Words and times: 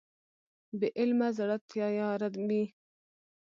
بې 0.79 0.87
علمه 0.99 1.27
زړه 1.37 1.57
تیاره 1.69 2.29
وي. 2.47 2.63